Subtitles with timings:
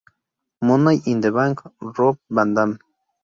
[0.63, 2.79] Money in the Bank, Rob Van Dam.